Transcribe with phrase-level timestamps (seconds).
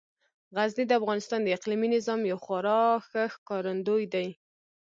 [0.55, 4.27] غزني د افغانستان د اقلیمي نظام یو خورا ښه ښکارندوی دی.